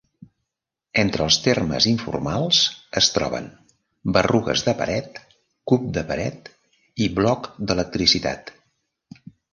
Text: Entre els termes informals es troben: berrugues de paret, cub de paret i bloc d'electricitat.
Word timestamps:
Entre 1.01 1.23
els 1.25 1.35
termes 1.47 1.85
informals 1.91 2.61
es 3.01 3.09
troben: 3.17 3.49
berrugues 4.17 4.65
de 4.69 4.75
paret, 4.81 5.19
cub 5.73 5.85
de 5.99 6.05
paret 6.13 6.53
i 7.07 7.11
bloc 7.21 7.51
d'electricitat. 7.69 8.55